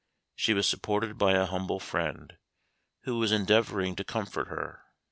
[0.35, 2.35] She was supported by a humble friend,
[3.03, 4.81] who was endeavoring to comfort her.